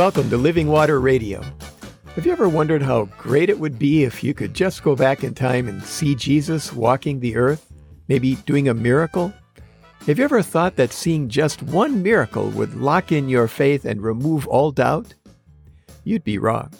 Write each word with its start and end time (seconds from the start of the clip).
Welcome 0.00 0.30
to 0.30 0.38
Living 0.38 0.68
Water 0.68 0.98
Radio. 0.98 1.42
Have 2.14 2.24
you 2.24 2.32
ever 2.32 2.48
wondered 2.48 2.80
how 2.80 3.04
great 3.18 3.50
it 3.50 3.60
would 3.60 3.78
be 3.78 4.04
if 4.04 4.24
you 4.24 4.32
could 4.32 4.54
just 4.54 4.82
go 4.82 4.96
back 4.96 5.24
in 5.24 5.34
time 5.34 5.68
and 5.68 5.84
see 5.84 6.14
Jesus 6.14 6.72
walking 6.72 7.20
the 7.20 7.36
earth, 7.36 7.70
maybe 8.08 8.36
doing 8.46 8.70
a 8.70 8.72
miracle? 8.72 9.30
Have 10.06 10.16
you 10.16 10.24
ever 10.24 10.40
thought 10.40 10.76
that 10.76 10.94
seeing 10.94 11.28
just 11.28 11.62
one 11.62 12.02
miracle 12.02 12.48
would 12.52 12.76
lock 12.76 13.12
in 13.12 13.28
your 13.28 13.46
faith 13.46 13.84
and 13.84 14.02
remove 14.02 14.48
all 14.48 14.72
doubt? 14.72 15.12
You'd 16.02 16.24
be 16.24 16.38
wrong. 16.38 16.72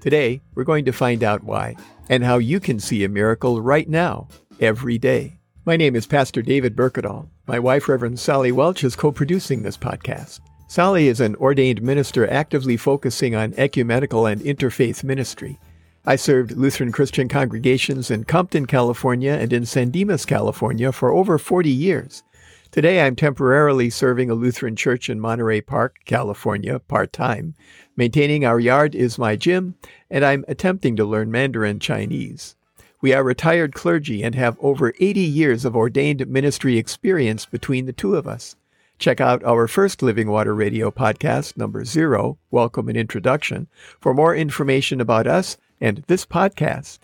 Today, 0.00 0.40
we're 0.54 0.62
going 0.62 0.84
to 0.84 0.92
find 0.92 1.24
out 1.24 1.42
why 1.42 1.74
and 2.08 2.22
how 2.22 2.38
you 2.38 2.60
can 2.60 2.78
see 2.78 3.02
a 3.02 3.08
miracle 3.08 3.60
right 3.60 3.88
now, 3.88 4.28
every 4.60 4.96
day. 4.96 5.40
My 5.64 5.76
name 5.76 5.96
is 5.96 6.06
Pastor 6.06 6.40
David 6.40 6.76
Berkedal. 6.76 7.26
My 7.48 7.58
wife, 7.58 7.88
Reverend 7.88 8.20
Sally 8.20 8.52
Welch, 8.52 8.84
is 8.84 8.94
co 8.94 9.10
producing 9.10 9.64
this 9.64 9.76
podcast. 9.76 10.38
Sally 10.66 11.08
is 11.08 11.20
an 11.20 11.36
ordained 11.36 11.82
minister 11.82 12.28
actively 12.28 12.76
focusing 12.76 13.34
on 13.34 13.54
ecumenical 13.56 14.26
and 14.26 14.40
interfaith 14.40 15.04
ministry. 15.04 15.58
I 16.06 16.16
served 16.16 16.52
Lutheran 16.52 16.90
Christian 16.90 17.28
congregations 17.28 18.10
in 18.10 18.24
Compton, 18.24 18.66
California 18.66 19.32
and 19.32 19.52
in 19.52 19.66
San 19.66 19.90
Dimas, 19.90 20.24
California 20.24 20.90
for 20.90 21.12
over 21.12 21.38
40 21.38 21.70
years. 21.70 22.22
Today 22.70 23.02
I'm 23.02 23.14
temporarily 23.14 23.88
serving 23.88 24.30
a 24.30 24.34
Lutheran 24.34 24.74
church 24.74 25.08
in 25.08 25.20
Monterey 25.20 25.60
Park, 25.60 25.98
California, 26.06 26.78
part 26.78 27.12
time. 27.12 27.54
Maintaining 27.96 28.44
our 28.44 28.58
yard 28.58 28.94
is 28.94 29.18
my 29.18 29.36
gym, 29.36 29.76
and 30.10 30.24
I'm 30.24 30.44
attempting 30.48 30.96
to 30.96 31.04
learn 31.04 31.30
Mandarin 31.30 31.78
Chinese. 31.78 32.56
We 33.00 33.12
are 33.12 33.22
retired 33.22 33.74
clergy 33.74 34.22
and 34.24 34.34
have 34.34 34.56
over 34.60 34.92
80 34.98 35.20
years 35.20 35.64
of 35.64 35.76
ordained 35.76 36.26
ministry 36.26 36.78
experience 36.78 37.46
between 37.46 37.86
the 37.86 37.92
two 37.92 38.16
of 38.16 38.26
us. 38.26 38.56
Check 38.98 39.20
out 39.20 39.42
our 39.44 39.66
first 39.66 40.02
Living 40.02 40.30
Water 40.30 40.54
Radio 40.54 40.90
podcast, 40.90 41.56
number 41.56 41.84
zero, 41.84 42.38
Welcome 42.50 42.88
and 42.88 42.96
Introduction, 42.96 43.66
for 44.00 44.14
more 44.14 44.34
information 44.34 45.00
about 45.00 45.26
us 45.26 45.56
and 45.80 46.04
this 46.06 46.24
podcast. 46.24 47.00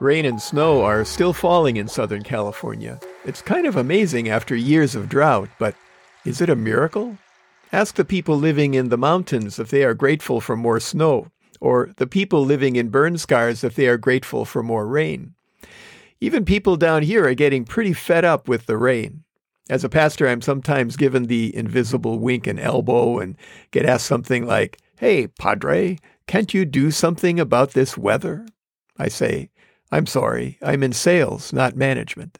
Rain 0.00 0.26
and 0.26 0.40
snow 0.40 0.82
are 0.82 1.04
still 1.04 1.32
falling 1.32 1.78
in 1.78 1.88
Southern 1.88 2.22
California. 2.22 3.00
It's 3.24 3.40
kind 3.40 3.66
of 3.66 3.76
amazing 3.76 4.28
after 4.28 4.54
years 4.54 4.94
of 4.94 5.08
drought, 5.08 5.48
but 5.58 5.74
is 6.26 6.42
it 6.42 6.50
a 6.50 6.56
miracle? 6.56 7.16
Ask 7.72 7.94
the 7.94 8.04
people 8.04 8.36
living 8.36 8.74
in 8.74 8.90
the 8.90 8.98
mountains 8.98 9.58
if 9.58 9.70
they 9.70 9.82
are 9.82 9.94
grateful 9.94 10.42
for 10.42 10.56
more 10.56 10.78
snow, 10.78 11.28
or 11.58 11.90
the 11.96 12.06
people 12.06 12.44
living 12.44 12.76
in 12.76 12.90
burn 12.90 13.16
scars 13.16 13.64
if 13.64 13.74
they 13.74 13.88
are 13.88 13.96
grateful 13.96 14.44
for 14.44 14.62
more 14.62 14.86
rain. 14.86 15.34
Even 16.24 16.46
people 16.46 16.78
down 16.78 17.02
here 17.02 17.28
are 17.28 17.34
getting 17.34 17.66
pretty 17.66 17.92
fed 17.92 18.24
up 18.24 18.48
with 18.48 18.64
the 18.64 18.78
rain. 18.78 19.24
As 19.68 19.84
a 19.84 19.90
pastor, 19.90 20.26
I'm 20.26 20.40
sometimes 20.40 20.96
given 20.96 21.24
the 21.24 21.54
invisible 21.54 22.18
wink 22.18 22.46
and 22.46 22.58
elbow 22.58 23.18
and 23.18 23.36
get 23.72 23.84
asked 23.84 24.06
something 24.06 24.46
like, 24.46 24.78
Hey, 24.96 25.26
Padre, 25.26 25.98
can't 26.26 26.54
you 26.54 26.64
do 26.64 26.90
something 26.90 27.38
about 27.38 27.72
this 27.72 27.98
weather? 27.98 28.46
I 28.96 29.08
say, 29.08 29.50
I'm 29.92 30.06
sorry, 30.06 30.56
I'm 30.62 30.82
in 30.82 30.94
sales, 30.94 31.52
not 31.52 31.76
management. 31.76 32.38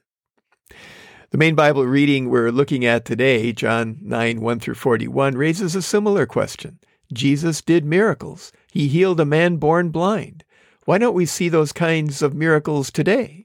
The 1.29 1.37
main 1.37 1.55
Bible 1.55 1.85
reading 1.85 2.31
we're 2.31 2.53
looking 2.53 2.87
at 2.87 3.05
today, 3.05 3.53
John 3.53 3.99
9 4.01 4.41
1 4.41 4.61
through 4.61 4.77
41, 4.77 5.37
raises 5.37 5.77
a 5.77 5.83
similar 5.83 6.25
question. 6.25 6.79
Jesus 7.13 7.61
did 7.61 7.85
miracles. 7.85 8.51
He 8.73 8.89
healed 8.89 9.21
a 9.21 9.27
man 9.27 9.59
born 9.59 9.91
blind. 9.91 10.43
Why 10.87 10.97
don't 10.97 11.13
we 11.13 11.27
see 11.27 11.51
those 11.51 11.75
kinds 11.75 12.23
of 12.23 12.33
miracles 12.33 12.91
today? 12.91 13.45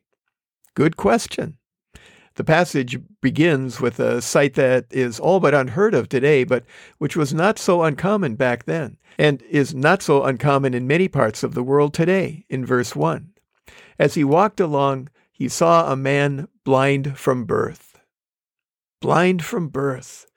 Good 0.80 0.96
question. 0.96 1.58
The 2.36 2.46
passage 2.46 2.98
begins 3.20 3.82
with 3.82 4.00
a 4.00 4.22
sight 4.22 4.54
that 4.54 4.86
is 4.92 5.20
all 5.20 5.42
but 5.42 5.54
unheard 5.54 5.94
of 5.94 6.08
today, 6.08 6.46
but 6.46 6.64
which 7.00 7.18
was 7.18 7.34
not 7.34 7.60
so 7.60 7.84
uncommon 7.84 8.36
back 8.36 8.64
then, 8.64 8.96
and 9.18 9.42
is 9.42 9.76
not 9.76 10.02
so 10.02 10.24
uncommon 10.24 10.74
in 10.74 10.88
many 10.88 11.10
parts 11.10 11.44
of 11.44 11.54
the 11.54 11.64
world 11.64 11.94
today, 11.94 12.46
in 12.48 12.66
verse 12.66 12.96
1. 12.96 13.30
As 14.00 14.14
he 14.14 14.24
walked 14.24 14.62
along, 14.62 15.10
he 15.34 15.50
saw 15.50 15.92
a 15.92 15.98
man 15.98 16.48
blind 16.64 17.18
from 17.18 17.44
birth. 17.44 18.00
Blind 19.02 19.44
from 19.44 19.68
birth. 19.68 20.28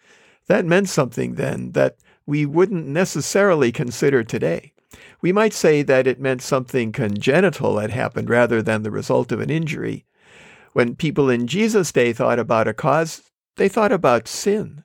That 0.48 0.66
meant 0.66 0.88
something 0.88 1.36
then 1.36 1.70
that 1.70 1.98
we 2.26 2.46
wouldn't 2.46 2.88
necessarily 2.88 3.70
consider 3.70 4.24
today. 4.24 4.72
We 5.20 5.30
might 5.32 5.52
say 5.52 5.82
that 5.82 6.08
it 6.08 6.18
meant 6.18 6.42
something 6.42 6.90
congenital 6.90 7.78
had 7.78 7.92
happened 7.92 8.28
rather 8.28 8.60
than 8.60 8.82
the 8.82 8.90
result 8.90 9.30
of 9.30 9.38
an 9.38 9.48
injury. 9.48 10.04
When 10.72 10.96
people 10.96 11.28
in 11.28 11.46
Jesus' 11.46 11.92
day 11.92 12.12
thought 12.12 12.38
about 12.38 12.68
a 12.68 12.74
cause, 12.74 13.22
they 13.56 13.68
thought 13.68 13.92
about 13.92 14.26
sin. 14.26 14.84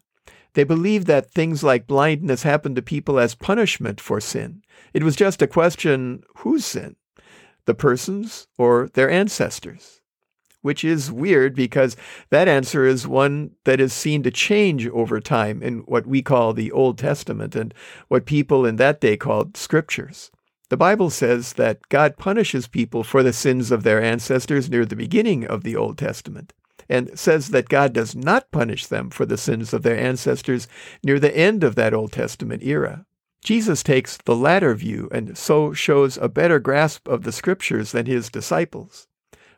They 0.53 0.63
believed 0.63 1.07
that 1.07 1.31
things 1.31 1.63
like 1.63 1.87
blindness 1.87 2.43
happened 2.43 2.75
to 2.77 2.81
people 2.81 3.19
as 3.19 3.35
punishment 3.35 4.01
for 4.01 4.19
sin. 4.19 4.63
It 4.93 5.03
was 5.03 5.15
just 5.15 5.41
a 5.41 5.47
question 5.47 6.23
whose 6.37 6.65
sin? 6.65 6.95
The 7.65 7.75
person's 7.75 8.47
or 8.57 8.89
their 8.93 9.09
ancestors? 9.09 10.01
Which 10.61 10.83
is 10.83 11.11
weird 11.11 11.55
because 11.55 11.95
that 12.31 12.47
answer 12.47 12.85
is 12.85 13.07
one 13.07 13.51
that 13.63 13.79
is 13.79 13.93
seen 13.93 14.23
to 14.23 14.31
change 14.31 14.87
over 14.87 15.21
time 15.21 15.61
in 15.61 15.79
what 15.81 16.07
we 16.07 16.21
call 16.21 16.53
the 16.53 16.71
Old 16.71 16.97
Testament 16.97 17.55
and 17.55 17.73
what 18.07 18.25
people 18.25 18.65
in 18.65 18.77
that 18.77 18.99
day 18.99 19.15
called 19.15 19.55
scriptures. 19.55 20.31
The 20.69 20.77
Bible 20.77 21.09
says 21.09 21.53
that 21.53 21.87
God 21.87 22.17
punishes 22.17 22.67
people 22.67 23.03
for 23.03 23.23
the 23.23 23.31
sins 23.31 23.71
of 23.71 23.83
their 23.83 24.01
ancestors 24.01 24.69
near 24.69 24.85
the 24.85 24.97
beginning 24.97 25.45
of 25.45 25.63
the 25.63 25.77
Old 25.77 25.97
Testament, 25.97 26.53
and 26.89 27.17
says 27.17 27.49
that 27.49 27.69
God 27.69 27.93
does 27.93 28.15
not 28.15 28.51
punish 28.51 28.85
them 28.85 29.09
for 29.09 29.25
the 29.25 29.37
sins 29.37 29.73
of 29.73 29.83
their 29.83 29.97
ancestors 29.97 30.67
near 31.03 31.19
the 31.19 31.35
end 31.35 31.63
of 31.63 31.75
that 31.75 31.93
Old 31.93 32.11
Testament 32.11 32.63
era. 32.63 33.05
Jesus 33.45 33.81
takes 33.81 34.17
the 34.17 34.35
latter 34.35 34.75
view 34.75 35.07
and 35.11 35.37
so 35.37 35.71
shows 35.71 36.17
a 36.17 36.27
better 36.27 36.59
grasp 36.59 37.07
of 37.07 37.23
the 37.23 37.31
scriptures 37.31 37.93
than 37.93 38.05
his 38.05 38.29
disciples. 38.29 39.07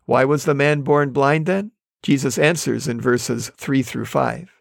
Why 0.05 0.25
was 0.25 0.45
the 0.45 0.53
man 0.53 0.81
born 0.81 1.11
blind 1.11 1.47
then? 1.47 1.71
Jesus 2.03 2.37
answers 2.37 2.87
in 2.87 3.01
verses 3.01 3.51
3 3.57 3.81
through 3.81 4.05
5. 4.05 4.51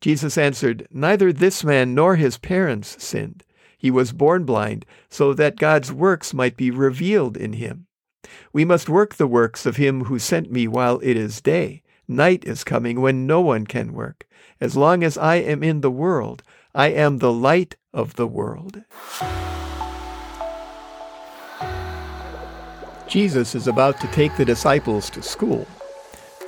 Jesus 0.00 0.38
answered, 0.38 0.86
Neither 0.92 1.32
this 1.32 1.64
man 1.64 1.92
nor 1.92 2.16
his 2.16 2.38
parents 2.38 3.02
sinned 3.02 3.42
he 3.82 3.90
was 3.90 4.12
born 4.12 4.44
blind, 4.44 4.86
so 5.10 5.34
that 5.34 5.56
God's 5.56 5.92
works 5.92 6.32
might 6.32 6.56
be 6.56 6.70
revealed 6.70 7.36
in 7.36 7.54
him. 7.54 7.88
We 8.52 8.64
must 8.64 8.88
work 8.88 9.16
the 9.16 9.26
works 9.26 9.66
of 9.66 9.74
him 9.74 10.04
who 10.04 10.20
sent 10.20 10.52
me 10.52 10.68
while 10.68 11.00
it 11.02 11.16
is 11.16 11.40
day. 11.40 11.82
Night 12.06 12.44
is 12.44 12.62
coming 12.62 13.00
when 13.00 13.26
no 13.26 13.40
one 13.40 13.66
can 13.66 13.92
work. 13.92 14.24
As 14.60 14.76
long 14.76 15.02
as 15.02 15.18
I 15.18 15.34
am 15.34 15.64
in 15.64 15.80
the 15.80 15.90
world, 15.90 16.44
I 16.72 16.90
am 16.90 17.18
the 17.18 17.32
light 17.32 17.74
of 17.92 18.14
the 18.14 18.28
world. 18.28 18.84
Jesus 23.08 23.56
is 23.56 23.66
about 23.66 24.00
to 24.00 24.06
take 24.12 24.36
the 24.36 24.44
disciples 24.44 25.10
to 25.10 25.22
school. 25.22 25.66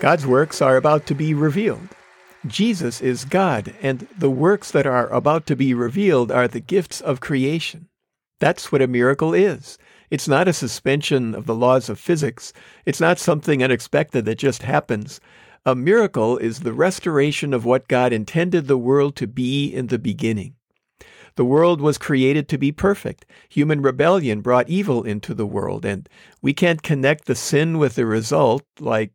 God's 0.00 0.24
works 0.24 0.62
are 0.62 0.76
about 0.76 1.04
to 1.06 1.16
be 1.16 1.34
revealed. 1.34 1.88
Jesus 2.46 3.00
is 3.00 3.24
God, 3.24 3.74
and 3.80 4.06
the 4.18 4.30
works 4.30 4.70
that 4.70 4.86
are 4.86 5.08
about 5.08 5.46
to 5.46 5.56
be 5.56 5.72
revealed 5.72 6.30
are 6.30 6.46
the 6.46 6.60
gifts 6.60 7.00
of 7.00 7.20
creation. 7.20 7.88
That's 8.38 8.70
what 8.70 8.82
a 8.82 8.86
miracle 8.86 9.32
is. 9.32 9.78
It's 10.10 10.28
not 10.28 10.46
a 10.46 10.52
suspension 10.52 11.34
of 11.34 11.46
the 11.46 11.54
laws 11.54 11.88
of 11.88 11.98
physics. 11.98 12.52
It's 12.84 13.00
not 13.00 13.18
something 13.18 13.62
unexpected 13.62 14.26
that 14.26 14.38
just 14.38 14.62
happens. 14.62 15.20
A 15.64 15.74
miracle 15.74 16.36
is 16.36 16.60
the 16.60 16.74
restoration 16.74 17.54
of 17.54 17.64
what 17.64 17.88
God 17.88 18.12
intended 18.12 18.66
the 18.66 18.76
world 18.76 19.16
to 19.16 19.26
be 19.26 19.68
in 19.68 19.86
the 19.86 19.98
beginning. 19.98 20.54
The 21.36 21.44
world 21.46 21.80
was 21.80 21.96
created 21.96 22.48
to 22.50 22.58
be 22.58 22.70
perfect. 22.70 23.24
Human 23.48 23.80
rebellion 23.80 24.42
brought 24.42 24.68
evil 24.68 25.02
into 25.02 25.32
the 25.32 25.46
world, 25.46 25.86
and 25.86 26.06
we 26.42 26.52
can't 26.52 26.82
connect 26.82 27.24
the 27.24 27.34
sin 27.34 27.78
with 27.78 27.94
the 27.94 28.04
result 28.04 28.64
like 28.78 29.12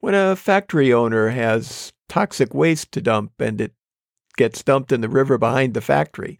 when 0.00 0.14
a 0.14 0.34
factory 0.34 0.92
owner 0.92 1.28
has 1.28 1.92
toxic 2.12 2.52
waste 2.52 2.92
to 2.92 3.00
dump 3.00 3.32
and 3.40 3.58
it 3.58 3.72
gets 4.36 4.62
dumped 4.62 4.92
in 4.92 5.00
the 5.00 5.08
river 5.08 5.38
behind 5.38 5.72
the 5.72 5.80
factory. 5.80 6.38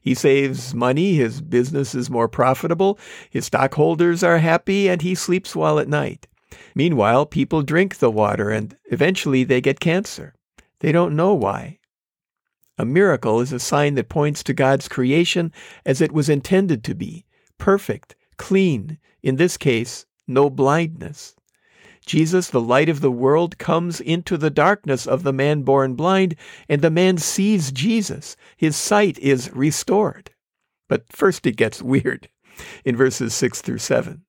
He 0.00 0.14
saves 0.14 0.74
money, 0.74 1.14
his 1.14 1.40
business 1.40 1.94
is 1.94 2.10
more 2.10 2.26
profitable, 2.26 2.98
his 3.30 3.46
stockholders 3.46 4.24
are 4.24 4.38
happy, 4.38 4.88
and 4.88 5.00
he 5.00 5.14
sleeps 5.14 5.54
well 5.54 5.78
at 5.78 5.86
night. 5.86 6.26
Meanwhile, 6.74 7.26
people 7.26 7.62
drink 7.62 7.98
the 7.98 8.10
water 8.10 8.50
and 8.50 8.76
eventually 8.86 9.44
they 9.44 9.60
get 9.60 9.78
cancer. 9.78 10.34
They 10.80 10.90
don't 10.90 11.14
know 11.14 11.34
why. 11.34 11.78
A 12.76 12.84
miracle 12.84 13.38
is 13.38 13.52
a 13.52 13.60
sign 13.60 13.94
that 13.94 14.08
points 14.08 14.42
to 14.42 14.52
God's 14.52 14.88
creation 14.88 15.52
as 15.86 16.00
it 16.00 16.10
was 16.10 16.28
intended 16.28 16.82
to 16.82 16.96
be 16.96 17.26
perfect, 17.58 18.16
clean, 18.38 18.98
in 19.22 19.36
this 19.36 19.56
case, 19.56 20.04
no 20.26 20.50
blindness. 20.50 21.36
Jesus, 22.06 22.50
the 22.50 22.60
light 22.60 22.88
of 22.88 23.00
the 23.00 23.10
world, 23.10 23.58
comes 23.58 24.00
into 24.00 24.36
the 24.36 24.50
darkness 24.50 25.06
of 25.06 25.22
the 25.22 25.32
man 25.32 25.62
born 25.62 25.94
blind, 25.94 26.36
and 26.68 26.82
the 26.82 26.90
man 26.90 27.18
sees 27.18 27.72
Jesus. 27.72 28.36
His 28.56 28.76
sight 28.76 29.18
is 29.18 29.52
restored. 29.52 30.30
But 30.88 31.04
first 31.10 31.46
it 31.46 31.56
gets 31.56 31.82
weird 31.94 32.28
in 32.84 32.96
verses 32.96 33.34
6 33.34 33.62
through 33.62 33.78
7. 33.78 34.22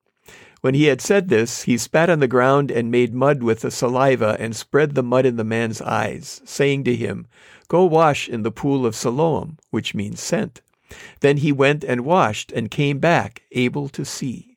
When 0.62 0.76
he 0.76 0.86
had 0.86 1.02
said 1.02 1.28
this, 1.28 1.64
he 1.64 1.78
spat 1.78 2.10
on 2.10 2.20
the 2.20 2.28
ground 2.28 2.72
and 2.72 2.90
made 2.90 3.14
mud 3.14 3.44
with 3.44 3.60
the 3.62 3.72
saliva 3.72 4.38
and 4.40 4.56
spread 4.56 4.96
the 4.96 5.04
mud 5.04 5.26
in 5.26 5.36
the 5.36 5.44
man's 5.44 5.82
eyes, 5.82 6.42
saying 6.46 6.86
to 6.86 6.96
him, 6.96 7.28
Go 7.68 7.84
wash 7.84 8.30
in 8.30 8.44
the 8.44 8.52
pool 8.52 8.86
of 8.86 8.96
Siloam, 8.96 9.58
which 9.72 9.94
means 9.94 10.22
sent. 10.22 10.62
Then 11.20 11.38
he 11.38 11.52
went 11.52 11.84
and 11.84 12.06
washed 12.06 12.52
and 12.52 12.72
came 12.72 13.00
back, 13.00 13.42
able 13.52 13.90
to 13.90 14.06
see. 14.06 14.53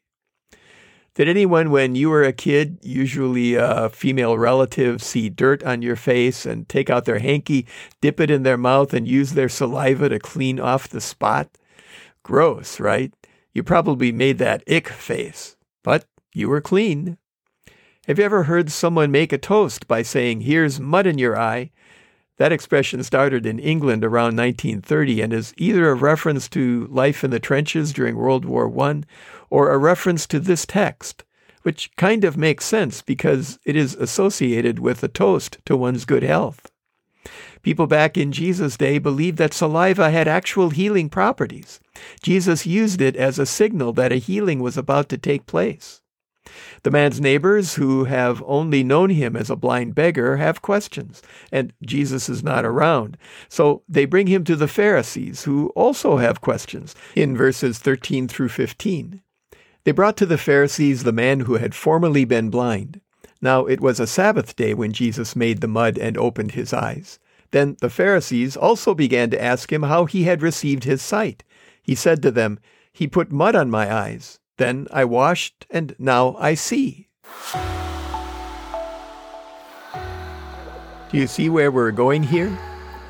Did 1.16 1.28
anyone, 1.28 1.70
when 1.70 1.96
you 1.96 2.10
were 2.10 2.22
a 2.22 2.32
kid, 2.32 2.78
usually 2.82 3.54
a 3.54 3.88
female 3.88 4.38
relative, 4.38 5.02
see 5.02 5.28
dirt 5.28 5.64
on 5.64 5.82
your 5.82 5.96
face 5.96 6.46
and 6.46 6.68
take 6.68 6.88
out 6.88 7.04
their 7.06 7.18
hanky, 7.18 7.66
dip 8.00 8.20
it 8.20 8.30
in 8.30 8.44
their 8.44 8.58
mouth, 8.58 8.94
and 8.94 9.08
use 9.08 9.32
their 9.32 9.48
saliva 9.48 10.08
to 10.08 10.20
clean 10.20 10.60
off 10.60 10.88
the 10.88 11.00
spot? 11.00 11.48
Gross, 12.22 12.78
right? 12.78 13.12
You 13.52 13.64
probably 13.64 14.12
made 14.12 14.38
that 14.38 14.62
ick 14.70 14.88
face 14.88 15.56
but 15.86 16.04
you 16.34 16.48
were 16.48 16.60
clean. 16.60 17.16
Have 18.08 18.18
you 18.18 18.24
ever 18.24 18.42
heard 18.42 18.72
someone 18.72 19.12
make 19.12 19.32
a 19.32 19.38
toast 19.38 19.86
by 19.86 20.02
saying, 20.02 20.40
Here's 20.40 20.80
mud 20.80 21.06
in 21.06 21.16
your 21.16 21.38
eye? 21.38 21.70
That 22.38 22.52
expression 22.52 23.02
started 23.02 23.46
in 23.46 23.58
England 23.58 24.04
around 24.04 24.36
1930 24.36 25.22
and 25.22 25.32
is 25.32 25.54
either 25.56 25.88
a 25.88 25.94
reference 25.94 26.48
to 26.50 26.86
life 26.88 27.24
in 27.24 27.30
the 27.30 27.40
trenches 27.40 27.92
during 27.94 28.16
World 28.16 28.44
War 28.44 28.70
I 28.80 29.02
or 29.48 29.72
a 29.72 29.78
reference 29.78 30.26
to 30.28 30.40
this 30.40 30.66
text, 30.66 31.24
which 31.62 31.90
kind 31.96 32.24
of 32.24 32.36
makes 32.36 32.66
sense 32.66 33.00
because 33.00 33.58
it 33.64 33.74
is 33.74 33.94
associated 33.94 34.78
with 34.78 35.02
a 35.02 35.08
toast 35.08 35.58
to 35.64 35.76
one's 35.76 36.04
good 36.04 36.22
health. 36.22 36.70
People 37.62 37.86
back 37.86 38.18
in 38.18 38.32
Jesus' 38.32 38.76
day 38.76 38.98
believed 38.98 39.38
that 39.38 39.54
saliva 39.54 40.10
had 40.10 40.28
actual 40.28 40.70
healing 40.70 41.08
properties. 41.08 41.80
Jesus 42.22 42.66
used 42.66 43.00
it 43.00 43.16
as 43.16 43.38
a 43.38 43.46
signal 43.46 43.92
that 43.94 44.12
a 44.12 44.16
healing 44.16 44.60
was 44.60 44.76
about 44.76 45.08
to 45.08 45.18
take 45.18 45.46
place. 45.46 46.02
The 46.82 46.90
man's 46.90 47.20
neighbors, 47.20 47.74
who 47.74 48.04
have 48.04 48.42
only 48.46 48.82
known 48.82 49.10
him 49.10 49.36
as 49.36 49.50
a 49.50 49.56
blind 49.56 49.94
beggar, 49.94 50.36
have 50.36 50.62
questions, 50.62 51.22
and 51.50 51.72
Jesus 51.84 52.28
is 52.28 52.42
not 52.42 52.64
around. 52.64 53.16
So 53.48 53.82
they 53.88 54.04
bring 54.04 54.26
him 54.26 54.44
to 54.44 54.56
the 54.56 54.68
Pharisees, 54.68 55.44
who 55.44 55.68
also 55.76 56.18
have 56.18 56.40
questions, 56.40 56.94
in 57.14 57.36
verses 57.36 57.78
13 57.78 58.28
through 58.28 58.48
15. 58.48 59.22
They 59.84 59.92
brought 59.92 60.16
to 60.16 60.26
the 60.26 60.38
Pharisees 60.38 61.04
the 61.04 61.12
man 61.12 61.40
who 61.40 61.54
had 61.54 61.74
formerly 61.74 62.24
been 62.24 62.50
blind. 62.50 63.00
Now 63.40 63.66
it 63.66 63.80
was 63.80 64.00
a 64.00 64.06
Sabbath 64.06 64.56
day 64.56 64.74
when 64.74 64.92
Jesus 64.92 65.36
made 65.36 65.60
the 65.60 65.68
mud 65.68 65.98
and 65.98 66.16
opened 66.16 66.52
his 66.52 66.72
eyes. 66.72 67.18
Then 67.52 67.76
the 67.80 67.90
Pharisees 67.90 68.56
also 68.56 68.94
began 68.94 69.30
to 69.30 69.42
ask 69.42 69.72
him 69.72 69.84
how 69.84 70.06
he 70.06 70.24
had 70.24 70.42
received 70.42 70.84
his 70.84 71.02
sight. 71.02 71.44
He 71.82 71.94
said 71.94 72.22
to 72.22 72.30
them, 72.30 72.58
He 72.92 73.06
put 73.06 73.30
mud 73.30 73.54
on 73.54 73.70
my 73.70 73.92
eyes. 73.92 74.40
Then 74.56 74.86
I 74.92 75.04
washed, 75.04 75.66
and 75.70 75.94
now 75.98 76.36
I 76.38 76.54
see. 76.54 77.08
Do 81.10 81.18
you 81.18 81.26
see 81.26 81.48
where 81.48 81.70
we're 81.70 81.90
going 81.90 82.22
here? 82.22 82.56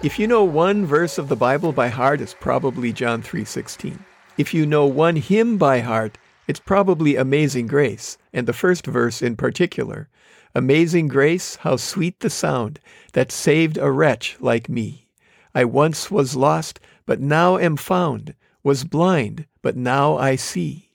If 0.02 0.18
you 0.18 0.26
know 0.26 0.44
one 0.44 0.84
verse 0.84 1.18
of 1.18 1.28
the 1.28 1.36
Bible 1.36 1.72
by 1.72 1.88
heart, 1.88 2.20
it's 2.20 2.34
probably 2.34 2.92
John 2.92 3.22
3:16. 3.22 4.04
If 4.36 4.52
you 4.52 4.66
know 4.66 4.86
one 4.86 5.16
hymn 5.16 5.56
by 5.56 5.80
heart, 5.80 6.18
it's 6.46 6.60
probably 6.60 7.16
Amazing 7.16 7.66
Grace, 7.68 8.18
and 8.32 8.46
the 8.46 8.52
first 8.52 8.86
verse 8.86 9.22
in 9.22 9.36
particular. 9.36 10.08
Amazing 10.54 11.08
grace, 11.08 11.56
how 11.56 11.76
sweet 11.76 12.20
the 12.20 12.30
sound 12.30 12.80
that 13.12 13.30
saved 13.30 13.76
a 13.76 13.90
wretch 13.90 14.38
like 14.40 14.70
me. 14.70 15.06
I 15.54 15.66
once 15.66 16.10
was 16.10 16.34
lost, 16.34 16.80
but 17.04 17.20
now 17.20 17.58
am 17.58 17.76
found, 17.76 18.34
was 18.62 18.84
blind, 18.84 19.44
but 19.60 19.76
now 19.76 20.16
I 20.16 20.36
see. 20.36 20.85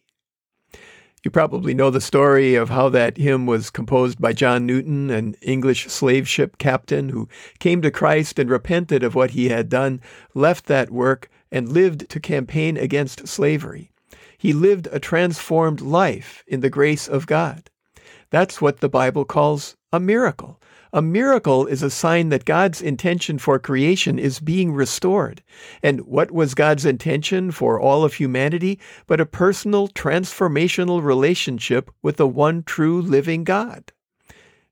You 1.23 1.29
probably 1.29 1.75
know 1.75 1.91
the 1.91 2.01
story 2.01 2.55
of 2.55 2.69
how 2.69 2.89
that 2.89 3.17
hymn 3.17 3.45
was 3.45 3.69
composed 3.69 4.19
by 4.19 4.33
John 4.33 4.65
Newton, 4.65 5.11
an 5.11 5.35
English 5.41 5.85
slave 5.85 6.27
ship 6.27 6.57
captain 6.57 7.09
who 7.09 7.29
came 7.59 7.83
to 7.83 7.91
Christ 7.91 8.39
and 8.39 8.49
repented 8.49 9.03
of 9.03 9.13
what 9.13 9.31
he 9.31 9.49
had 9.49 9.69
done, 9.69 10.01
left 10.33 10.65
that 10.65 10.89
work, 10.89 11.29
and 11.51 11.69
lived 11.69 12.09
to 12.09 12.19
campaign 12.19 12.75
against 12.75 13.27
slavery. 13.27 13.91
He 14.35 14.51
lived 14.51 14.87
a 14.91 14.99
transformed 14.99 15.79
life 15.79 16.43
in 16.47 16.61
the 16.61 16.71
grace 16.71 17.07
of 17.07 17.27
God. 17.27 17.69
That's 18.31 18.59
what 18.59 18.79
the 18.79 18.89
Bible 18.89 19.25
calls 19.25 19.75
a 19.93 19.99
miracle. 19.99 20.59
A 20.93 21.01
miracle 21.01 21.65
is 21.67 21.83
a 21.83 21.89
sign 21.89 22.29
that 22.29 22.45
God's 22.45 22.81
intention 22.81 23.37
for 23.37 23.59
creation 23.59 24.19
is 24.19 24.39
being 24.39 24.73
restored. 24.73 25.41
And 25.81 26.01
what 26.01 26.31
was 26.31 26.53
God's 26.53 26.85
intention 26.85 27.51
for 27.51 27.79
all 27.79 28.03
of 28.03 28.15
humanity 28.15 28.79
but 29.07 29.21
a 29.21 29.25
personal 29.25 29.87
transformational 29.87 31.01
relationship 31.03 31.91
with 32.01 32.17
the 32.17 32.27
one 32.27 32.63
true 32.63 33.01
living 33.01 33.43
God? 33.43 33.91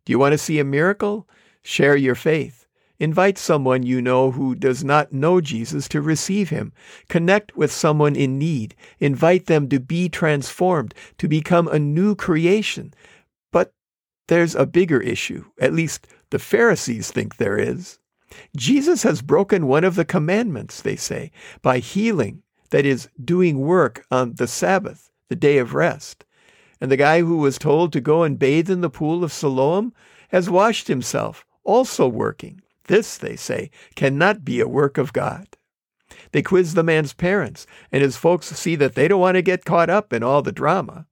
Do 0.06 0.12
you 0.12 0.20
want 0.20 0.34
to 0.34 0.38
see 0.38 0.60
a 0.60 0.66
miracle? 0.66 1.28
Share 1.62 1.96
your 1.96 2.16
faith. 2.16 2.66
Invite 3.00 3.38
someone 3.38 3.84
you 3.84 4.02
know 4.02 4.32
who 4.32 4.56
does 4.56 4.84
not 4.84 5.14
know 5.14 5.40
Jesus 5.40 5.88
to 5.88 6.02
receive 6.02 6.50
him. 6.50 6.74
Connect 7.08 7.56
with 7.56 7.72
someone 7.72 8.14
in 8.14 8.38
need. 8.38 8.76
Invite 9.00 9.46
them 9.46 9.70
to 9.70 9.80
be 9.80 10.10
transformed, 10.10 10.94
to 11.18 11.30
become 11.30 11.70
a 11.70 11.80
new 11.80 12.14
creation. 12.14 12.94
There's 14.30 14.54
a 14.54 14.68
bigger 14.68 15.02
issue, 15.02 15.46
at 15.60 15.74
least 15.74 16.06
the 16.30 16.38
Pharisees 16.38 17.10
think 17.10 17.38
there 17.38 17.58
is. 17.58 17.98
Jesus 18.56 19.02
has 19.02 19.24
broken 19.24 19.66
one 19.66 19.84
of 19.84 19.96
the 19.96 20.06
commandments, 20.06 20.84
they 20.84 20.96
say, 20.96 21.32
by 21.64 21.80
healing, 21.80 22.44
that 22.70 22.86
is, 22.86 23.10
doing 23.20 23.58
work 23.58 24.06
on 24.12 24.36
the 24.36 24.46
Sabbath, 24.46 25.10
the 25.30 25.36
day 25.36 25.58
of 25.58 25.74
rest. 25.74 26.26
And 26.80 26.92
the 26.92 26.96
guy 26.96 27.22
who 27.22 27.38
was 27.38 27.58
told 27.58 27.92
to 27.94 28.02
go 28.02 28.22
and 28.22 28.38
bathe 28.38 28.70
in 28.70 28.82
the 28.82 28.90
pool 28.92 29.24
of 29.24 29.34
Siloam 29.34 29.94
has 30.28 30.48
washed 30.48 30.90
himself, 30.90 31.44
also 31.64 32.08
working. 32.08 32.62
This, 32.84 33.18
they 33.18 33.36
say, 33.36 33.72
cannot 33.96 34.46
be 34.46 34.60
a 34.60 34.68
work 34.68 35.00
of 35.00 35.12
God. 35.12 35.48
They 36.34 36.44
quiz 36.44 36.76
the 36.76 36.84
man's 36.84 37.14
parents, 37.14 37.66
and 37.92 38.04
his 38.04 38.16
folks 38.16 38.46
see 38.50 38.76
that 38.76 38.94
they 38.94 39.08
don't 39.08 39.22
want 39.22 39.38
to 39.38 39.42
get 39.42 39.66
caught 39.66 39.90
up 39.90 40.14
in 40.14 40.22
all 40.22 40.44
the 40.44 40.52
drama. 40.52 41.08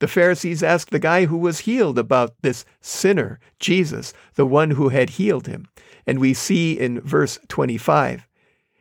The 0.00 0.08
Pharisees 0.08 0.62
asked 0.62 0.90
the 0.90 0.98
guy 0.98 1.26
who 1.26 1.36
was 1.36 1.60
healed 1.60 1.98
about 1.98 2.34
this 2.42 2.64
sinner, 2.80 3.38
Jesus, 3.58 4.12
the 4.34 4.46
one 4.46 4.72
who 4.72 4.88
had 4.88 5.10
healed 5.10 5.46
him. 5.46 5.68
And 6.06 6.18
we 6.18 6.34
see 6.34 6.78
in 6.78 7.00
verse 7.00 7.38
25, 7.48 8.26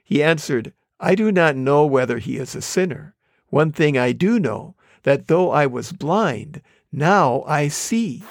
he 0.04 0.24
answered, 0.24 0.74
I 1.00 1.16
do 1.16 1.32
not 1.32 1.56
know 1.56 1.86
whether 1.86 2.18
he 2.18 2.38
is 2.38 2.56
a 2.56 2.62
sinner. 2.62 3.16
One 3.50 3.72
thing 3.72 3.98
I 3.98 4.12
do 4.12 4.40
know, 4.40 4.76
that 5.04 5.28
though 5.28 5.52
I 5.52 5.66
was 5.66 5.92
blind, 5.92 6.62
now 6.92 7.44
I 7.48 7.68
see. 7.68 8.24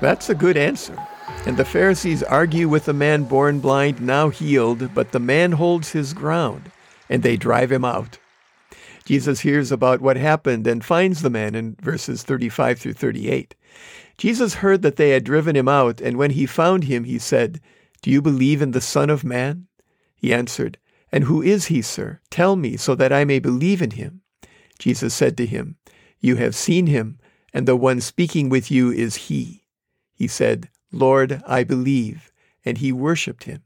That's 0.00 0.28
a 0.28 0.34
good 0.34 0.56
answer. 0.56 0.96
And 1.46 1.56
the 1.56 1.64
Pharisees 1.64 2.22
argue 2.22 2.68
with 2.68 2.84
the 2.84 2.92
man 2.92 3.24
born 3.24 3.60
blind, 3.60 4.00
now 4.00 4.28
healed, 4.28 4.94
but 4.94 5.12
the 5.12 5.20
man 5.20 5.52
holds 5.52 5.92
his 5.92 6.12
ground, 6.12 6.70
and 7.08 7.22
they 7.22 7.36
drive 7.36 7.72
him 7.72 7.84
out. 7.84 8.18
Jesus 9.06 9.40
hears 9.40 9.70
about 9.70 10.00
what 10.00 10.16
happened 10.16 10.66
and 10.66 10.84
finds 10.84 11.22
the 11.22 11.30
man 11.30 11.54
in 11.54 11.76
verses 11.80 12.24
35 12.24 12.80
through 12.80 12.92
38. 12.94 13.54
Jesus 14.18 14.54
heard 14.54 14.82
that 14.82 14.96
they 14.96 15.10
had 15.10 15.22
driven 15.22 15.54
him 15.54 15.68
out, 15.68 16.00
and 16.00 16.16
when 16.16 16.32
he 16.32 16.44
found 16.44 16.84
him, 16.84 17.04
he 17.04 17.16
said, 17.16 17.60
Do 18.02 18.10
you 18.10 18.20
believe 18.20 18.60
in 18.60 18.72
the 18.72 18.80
Son 18.80 19.08
of 19.08 19.22
Man? 19.22 19.68
He 20.16 20.34
answered, 20.34 20.78
And 21.12 21.24
who 21.24 21.40
is 21.40 21.66
he, 21.66 21.82
sir? 21.82 22.20
Tell 22.30 22.56
me, 22.56 22.76
so 22.76 22.96
that 22.96 23.12
I 23.12 23.24
may 23.24 23.38
believe 23.38 23.80
in 23.80 23.92
him. 23.92 24.22
Jesus 24.76 25.14
said 25.14 25.36
to 25.36 25.46
him, 25.46 25.76
You 26.18 26.34
have 26.36 26.56
seen 26.56 26.88
him, 26.88 27.20
and 27.54 27.68
the 27.68 27.76
one 27.76 28.00
speaking 28.00 28.48
with 28.48 28.72
you 28.72 28.90
is 28.90 29.14
he. 29.14 29.62
He 30.14 30.26
said, 30.26 30.68
Lord, 30.90 31.42
I 31.46 31.62
believe. 31.62 32.32
And 32.64 32.78
he 32.78 32.90
worshipped 32.90 33.44
him. 33.44 33.62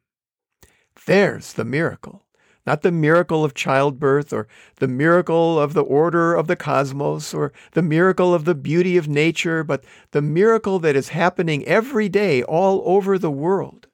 There's 1.07 1.55
the 1.55 1.65
miracle 1.65 2.27
not 2.67 2.83
the 2.83 2.93
miracle 2.93 3.45
of 3.45 3.55
childbirth 3.55 4.33
or 4.33 4.47
the 4.77 4.89
miracle 4.89 5.59
of 5.59 5.73
the 5.73 5.83
order 5.83 6.35
of 6.35 6.47
the 6.47 6.57
cosmos 6.57 7.33
or 7.33 7.53
the 7.73 7.83
miracle 7.83 8.35
of 8.35 8.45
the 8.45 8.55
beauty 8.55 8.97
of 8.97 9.09
nature, 9.09 9.65
but 9.65 9.85
the 10.11 10.23
miracle 10.23 10.79
that 10.79 10.97
is 10.97 11.09
happening 11.11 11.65
every 11.65 12.09
day 12.09 12.43
all 12.43 12.83
over 12.85 13.19
the 13.19 13.31
world. 13.31 13.87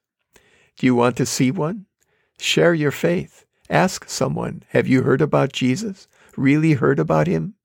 Do 0.77 0.85
you 0.85 0.95
want 0.95 1.15
to 1.17 1.25
see 1.25 1.49
one? 1.49 1.85
Share 2.39 2.73
your 2.73 2.91
faith. 2.91 3.45
Ask 3.69 4.07
someone, 4.09 4.63
have 4.69 4.87
you 4.87 5.01
heard 5.01 5.21
about 5.21 5.51
Jesus? 5.51 6.07
Really 6.35 6.73
heard 6.73 6.99
about 6.99 7.27
him? 7.27 7.55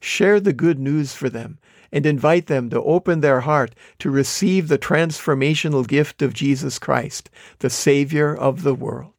Share 0.00 0.40
the 0.40 0.52
good 0.52 0.78
news 0.78 1.14
for 1.14 1.28
them 1.28 1.58
and 1.90 2.04
invite 2.04 2.46
them 2.46 2.68
to 2.70 2.82
open 2.82 3.20
their 3.20 3.40
heart 3.40 3.74
to 3.98 4.10
receive 4.10 4.68
the 4.68 4.78
transformational 4.78 5.86
gift 5.86 6.20
of 6.20 6.34
Jesus 6.34 6.78
Christ, 6.78 7.30
the 7.60 7.70
Savior 7.70 8.34
of 8.36 8.62
the 8.62 8.74
world. 8.74 9.17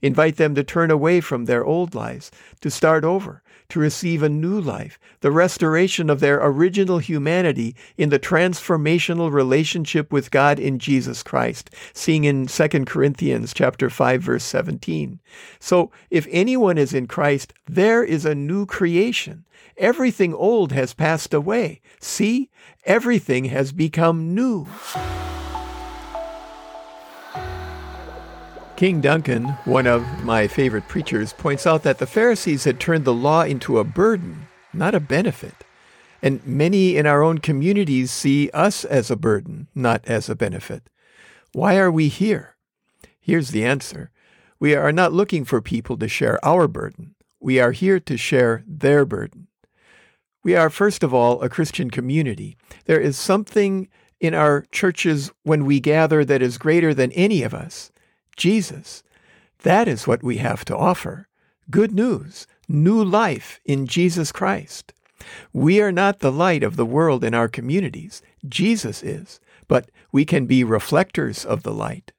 Invite 0.00 0.36
them 0.36 0.54
to 0.54 0.64
turn 0.64 0.90
away 0.90 1.20
from 1.20 1.44
their 1.44 1.64
old 1.64 1.94
lives, 1.94 2.30
to 2.60 2.70
start 2.70 3.04
over, 3.04 3.42
to 3.72 3.80
receive 3.80 4.22
a 4.22 4.28
new 4.28 4.60
life, 4.60 4.98
the 5.20 5.30
restoration 5.30 6.10
of 6.10 6.20
their 6.20 6.38
original 6.42 6.98
humanity 6.98 7.74
in 7.96 8.10
the 8.10 8.18
transformational 8.18 9.32
relationship 9.32 10.12
with 10.12 10.30
God 10.30 10.58
in 10.58 10.78
Jesus 10.78 11.22
Christ, 11.22 11.70
seeing 11.94 12.24
in 12.24 12.46
2 12.46 12.68
Corinthians 12.84 13.54
chapter 13.54 13.88
5 13.88 14.22
verse 14.22 14.44
17. 14.44 15.20
So, 15.58 15.90
if 16.10 16.26
anyone 16.30 16.76
is 16.76 16.92
in 16.92 17.06
Christ, 17.06 17.54
there 17.66 18.04
is 18.04 18.26
a 18.26 18.34
new 18.34 18.66
creation. 18.66 19.46
Everything 19.78 20.34
old 20.34 20.72
has 20.72 20.92
passed 20.92 21.32
away. 21.32 21.80
See, 21.98 22.50
everything 22.84 23.46
has 23.46 23.72
become 23.72 24.34
new. 24.34 24.66
King 28.76 29.00
Duncan, 29.00 29.44
one 29.64 29.86
of 29.86 30.24
my 30.24 30.48
favorite 30.48 30.88
preachers, 30.88 31.32
points 31.32 31.66
out 31.66 31.82
that 31.84 31.98
the 31.98 32.06
Pharisees 32.06 32.64
had 32.64 32.80
turned 32.80 33.04
the 33.04 33.14
law 33.14 33.42
into 33.42 33.78
a 33.78 33.84
burden, 33.84 34.48
not 34.72 34.94
a 34.94 35.00
benefit. 35.00 35.54
And 36.20 36.44
many 36.46 36.96
in 36.96 37.06
our 37.06 37.22
own 37.22 37.38
communities 37.38 38.10
see 38.10 38.50
us 38.50 38.84
as 38.84 39.10
a 39.10 39.16
burden, 39.16 39.68
not 39.74 40.02
as 40.06 40.28
a 40.28 40.34
benefit. 40.34 40.88
Why 41.52 41.76
are 41.78 41.90
we 41.90 42.08
here? 42.08 42.56
Here's 43.20 43.50
the 43.50 43.64
answer. 43.64 44.10
We 44.58 44.74
are 44.74 44.92
not 44.92 45.12
looking 45.12 45.44
for 45.44 45.60
people 45.60 45.96
to 45.98 46.08
share 46.08 46.44
our 46.44 46.66
burden. 46.66 47.14
We 47.40 47.60
are 47.60 47.72
here 47.72 48.00
to 48.00 48.16
share 48.16 48.64
their 48.66 49.04
burden. 49.04 49.48
We 50.42 50.56
are, 50.56 50.70
first 50.70 51.02
of 51.02 51.12
all, 51.12 51.40
a 51.42 51.48
Christian 51.48 51.90
community. 51.90 52.56
There 52.86 53.00
is 53.00 53.16
something 53.16 53.88
in 54.20 54.34
our 54.34 54.64
churches 54.72 55.30
when 55.42 55.66
we 55.66 55.78
gather 55.78 56.24
that 56.24 56.42
is 56.42 56.58
greater 56.58 56.94
than 56.94 57.12
any 57.12 57.42
of 57.42 57.54
us. 57.54 57.92
Jesus. 58.36 59.02
That 59.62 59.88
is 59.88 60.06
what 60.06 60.22
we 60.22 60.38
have 60.38 60.64
to 60.66 60.76
offer. 60.76 61.28
Good 61.70 61.92
news, 61.92 62.46
new 62.68 63.02
life 63.02 63.60
in 63.64 63.86
Jesus 63.86 64.32
Christ. 64.32 64.92
We 65.52 65.80
are 65.80 65.92
not 65.92 66.18
the 66.18 66.32
light 66.32 66.62
of 66.62 66.76
the 66.76 66.86
world 66.86 67.22
in 67.22 67.34
our 67.34 67.48
communities. 67.48 68.22
Jesus 68.48 69.02
is, 69.02 69.40
but 69.68 69.90
we 70.10 70.24
can 70.24 70.46
be 70.46 70.64
reflectors 70.64 71.44
of 71.44 71.62
the 71.62 71.72
light. 71.72 72.12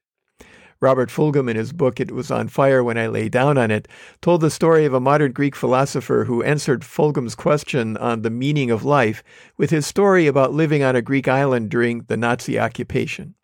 Robert 0.79 1.09
Fulghum, 1.09 1.49
in 1.49 1.55
his 1.55 1.71
book 1.71 2.01
It 2.01 2.11
Was 2.11 2.29
on 2.29 2.49
Fire 2.49 2.83
When 2.83 2.97
I 2.97 3.07
Lay 3.07 3.29
Down 3.29 3.57
on 3.57 3.71
It, 3.71 3.87
told 4.21 4.41
the 4.41 4.51
story 4.51 4.83
of 4.83 4.93
a 4.93 4.99
modern 4.99 5.31
Greek 5.31 5.55
philosopher 5.55 6.25
who 6.25 6.43
answered 6.43 6.81
Fulghum's 6.81 7.35
question 7.35 7.95
on 7.97 8.21
the 8.21 8.29
meaning 8.29 8.69
of 8.69 8.83
life 8.83 9.23
with 9.55 9.69
his 9.69 9.87
story 9.87 10.27
about 10.27 10.53
living 10.53 10.83
on 10.83 10.93
a 10.93 11.01
Greek 11.01 11.29
island 11.29 11.69
during 11.69 12.01
the 12.07 12.17
Nazi 12.17 12.59
occupation. 12.59 13.35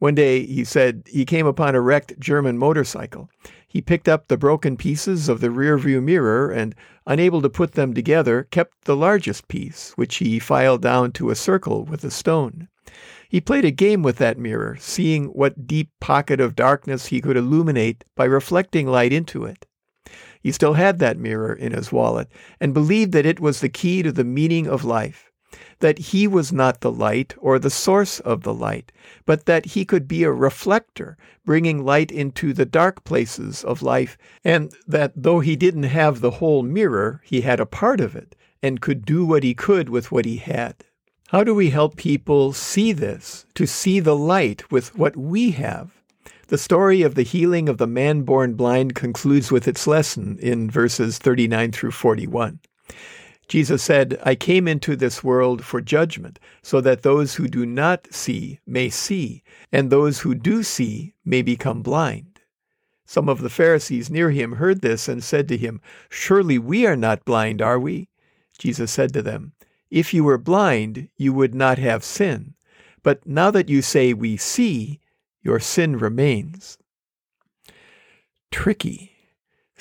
One 0.00 0.14
day, 0.14 0.46
he 0.46 0.64
said, 0.64 1.02
he 1.06 1.26
came 1.26 1.46
upon 1.46 1.74
a 1.74 1.80
wrecked 1.82 2.18
German 2.18 2.56
motorcycle. 2.56 3.28
He 3.68 3.82
picked 3.82 4.08
up 4.08 4.28
the 4.28 4.38
broken 4.38 4.78
pieces 4.78 5.28
of 5.28 5.40
the 5.40 5.48
rearview 5.48 6.02
mirror 6.02 6.50
and, 6.50 6.74
unable 7.06 7.42
to 7.42 7.50
put 7.50 7.72
them 7.72 7.92
together, 7.92 8.48
kept 8.50 8.86
the 8.86 8.96
largest 8.96 9.46
piece, 9.46 9.92
which 9.96 10.16
he 10.16 10.38
filed 10.38 10.80
down 10.80 11.12
to 11.12 11.28
a 11.28 11.34
circle 11.34 11.84
with 11.84 12.02
a 12.02 12.10
stone. 12.10 12.68
He 13.28 13.42
played 13.42 13.66
a 13.66 13.70
game 13.70 14.02
with 14.02 14.16
that 14.16 14.38
mirror, 14.38 14.78
seeing 14.80 15.26
what 15.26 15.66
deep 15.66 15.90
pocket 16.00 16.40
of 16.40 16.56
darkness 16.56 17.06
he 17.06 17.20
could 17.20 17.36
illuminate 17.36 18.02
by 18.16 18.24
reflecting 18.24 18.86
light 18.86 19.12
into 19.12 19.44
it. 19.44 19.66
He 20.40 20.50
still 20.50 20.72
had 20.72 20.98
that 21.00 21.18
mirror 21.18 21.52
in 21.52 21.72
his 21.72 21.92
wallet 21.92 22.28
and 22.58 22.72
believed 22.72 23.12
that 23.12 23.26
it 23.26 23.38
was 23.38 23.60
the 23.60 23.68
key 23.68 24.02
to 24.02 24.12
the 24.12 24.24
meaning 24.24 24.66
of 24.66 24.82
life 24.82 25.29
that 25.80 25.98
he 25.98 26.26
was 26.26 26.52
not 26.52 26.80
the 26.80 26.92
light 26.92 27.34
or 27.38 27.58
the 27.58 27.70
source 27.70 28.20
of 28.20 28.42
the 28.42 28.54
light, 28.54 28.92
but 29.26 29.46
that 29.46 29.66
he 29.66 29.84
could 29.84 30.06
be 30.06 30.22
a 30.22 30.32
reflector, 30.32 31.16
bringing 31.44 31.84
light 31.84 32.10
into 32.10 32.52
the 32.52 32.64
dark 32.64 33.04
places 33.04 33.64
of 33.64 33.82
life, 33.82 34.16
and 34.44 34.72
that 34.86 35.12
though 35.16 35.40
he 35.40 35.56
didn't 35.56 35.84
have 35.84 36.20
the 36.20 36.32
whole 36.32 36.62
mirror, 36.62 37.20
he 37.24 37.40
had 37.40 37.60
a 37.60 37.66
part 37.66 38.00
of 38.00 38.14
it 38.14 38.36
and 38.62 38.80
could 38.80 39.04
do 39.04 39.24
what 39.24 39.42
he 39.42 39.54
could 39.54 39.88
with 39.88 40.12
what 40.12 40.24
he 40.24 40.36
had. 40.36 40.84
How 41.28 41.44
do 41.44 41.54
we 41.54 41.70
help 41.70 41.96
people 41.96 42.52
see 42.52 42.92
this, 42.92 43.46
to 43.54 43.66
see 43.66 44.00
the 44.00 44.16
light 44.16 44.70
with 44.70 44.96
what 44.96 45.16
we 45.16 45.52
have? 45.52 45.92
The 46.48 46.58
story 46.58 47.02
of 47.02 47.14
the 47.14 47.22
healing 47.22 47.68
of 47.68 47.78
the 47.78 47.86
man 47.86 48.22
born 48.22 48.54
blind 48.54 48.96
concludes 48.96 49.52
with 49.52 49.68
its 49.68 49.86
lesson 49.86 50.36
in 50.40 50.68
verses 50.68 51.18
39 51.18 51.70
through 51.70 51.92
41. 51.92 52.58
Jesus 53.50 53.82
said, 53.82 54.16
I 54.22 54.36
came 54.36 54.68
into 54.68 54.94
this 54.94 55.24
world 55.24 55.64
for 55.64 55.80
judgment, 55.80 56.38
so 56.62 56.80
that 56.82 57.02
those 57.02 57.34
who 57.34 57.48
do 57.48 57.66
not 57.66 58.06
see 58.14 58.60
may 58.64 58.88
see, 58.88 59.42
and 59.72 59.90
those 59.90 60.20
who 60.20 60.36
do 60.36 60.62
see 60.62 61.14
may 61.24 61.42
become 61.42 61.82
blind. 61.82 62.38
Some 63.04 63.28
of 63.28 63.40
the 63.40 63.50
Pharisees 63.50 64.08
near 64.08 64.30
him 64.30 64.52
heard 64.52 64.82
this 64.82 65.08
and 65.08 65.24
said 65.24 65.48
to 65.48 65.56
him, 65.56 65.80
Surely 66.08 66.60
we 66.60 66.86
are 66.86 66.94
not 66.94 67.24
blind, 67.24 67.60
are 67.60 67.80
we? 67.80 68.08
Jesus 68.56 68.92
said 68.92 69.12
to 69.14 69.20
them, 69.20 69.52
If 69.90 70.14
you 70.14 70.22
were 70.22 70.38
blind, 70.38 71.08
you 71.16 71.32
would 71.32 71.52
not 71.52 71.78
have 71.78 72.04
sin. 72.04 72.54
But 73.02 73.26
now 73.26 73.50
that 73.50 73.68
you 73.68 73.82
say 73.82 74.12
we 74.14 74.36
see, 74.36 75.00
your 75.42 75.58
sin 75.58 75.96
remains. 75.96 76.78
Tricky. 78.52 79.10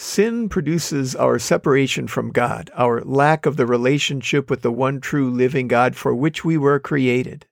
Sin 0.01 0.47
produces 0.47 1.13
our 1.13 1.37
separation 1.37 2.07
from 2.07 2.31
God, 2.31 2.71
our 2.73 3.01
lack 3.01 3.45
of 3.45 3.57
the 3.57 3.65
relationship 3.65 4.49
with 4.49 4.61
the 4.61 4.71
one 4.71 5.01
true 5.01 5.29
living 5.29 5.67
God 5.67 5.93
for 5.93 6.15
which 6.15 6.45
we 6.45 6.57
were 6.57 6.79
created. 6.79 7.45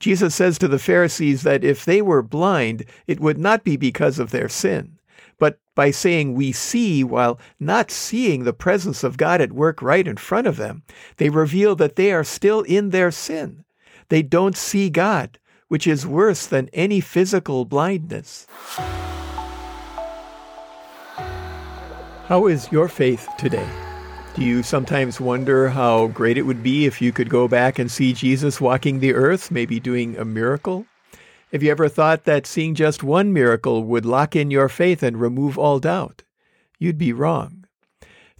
Jesus 0.00 0.34
says 0.34 0.58
to 0.58 0.66
the 0.66 0.80
Pharisees 0.80 1.44
that 1.44 1.62
if 1.62 1.84
they 1.84 2.02
were 2.02 2.20
blind, 2.20 2.84
it 3.06 3.20
would 3.20 3.38
not 3.38 3.62
be 3.62 3.76
because 3.76 4.18
of 4.18 4.32
their 4.32 4.48
sin, 4.48 4.98
but 5.38 5.60
by 5.76 5.92
saying 5.92 6.34
we 6.34 6.50
see 6.50 7.04
while 7.04 7.38
not 7.60 7.92
seeing 7.92 8.42
the 8.42 8.52
presence 8.52 9.04
of 9.04 9.16
God 9.16 9.40
at 9.40 9.52
work 9.52 9.80
right 9.80 10.08
in 10.08 10.16
front 10.16 10.48
of 10.48 10.56
them, 10.56 10.82
they 11.18 11.30
reveal 11.30 11.76
that 11.76 11.94
they 11.94 12.12
are 12.12 12.24
still 12.24 12.62
in 12.62 12.90
their 12.90 13.12
sin. 13.12 13.64
They 14.08 14.22
don't 14.22 14.56
see 14.56 14.90
God, 14.90 15.38
which 15.68 15.86
is 15.86 16.04
worse 16.04 16.44
than 16.44 16.68
any 16.72 17.00
physical 17.00 17.64
blindness. 17.64 18.48
How 22.26 22.46
is 22.46 22.72
your 22.72 22.88
faith 22.88 23.28
today? 23.36 23.68
Do 24.34 24.42
you 24.42 24.62
sometimes 24.62 25.20
wonder 25.20 25.68
how 25.68 26.06
great 26.06 26.38
it 26.38 26.46
would 26.46 26.62
be 26.62 26.86
if 26.86 27.02
you 27.02 27.12
could 27.12 27.28
go 27.28 27.46
back 27.46 27.78
and 27.78 27.90
see 27.90 28.14
Jesus 28.14 28.62
walking 28.62 28.98
the 28.98 29.12
earth, 29.12 29.50
maybe 29.50 29.78
doing 29.78 30.16
a 30.16 30.24
miracle? 30.24 30.86
Have 31.52 31.62
you 31.62 31.70
ever 31.70 31.86
thought 31.86 32.24
that 32.24 32.46
seeing 32.46 32.74
just 32.74 33.02
one 33.02 33.34
miracle 33.34 33.84
would 33.84 34.06
lock 34.06 34.34
in 34.34 34.50
your 34.50 34.70
faith 34.70 35.02
and 35.02 35.20
remove 35.20 35.58
all 35.58 35.78
doubt? 35.78 36.22
You'd 36.78 36.96
be 36.96 37.12
wrong. 37.12 37.66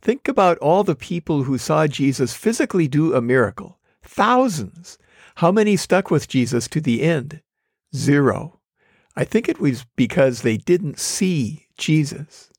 Think 0.00 0.28
about 0.28 0.56
all 0.58 0.82
the 0.82 0.96
people 0.96 1.42
who 1.42 1.58
saw 1.58 1.86
Jesus 1.86 2.32
physically 2.32 2.88
do 2.88 3.12
a 3.12 3.20
miracle. 3.20 3.78
Thousands. 4.02 4.96
How 5.34 5.52
many 5.52 5.76
stuck 5.76 6.10
with 6.10 6.26
Jesus 6.26 6.68
to 6.68 6.80
the 6.80 7.02
end? 7.02 7.42
Zero. 7.94 8.60
I 9.14 9.24
think 9.24 9.46
it 9.46 9.60
was 9.60 9.84
because 9.94 10.40
they 10.40 10.56
didn't 10.56 10.98
see 10.98 11.66
Jesus. 11.76 12.50